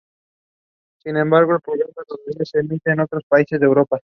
[1.03, 3.99] Sin embargo, el programa todavía se emite en otros países de Europa.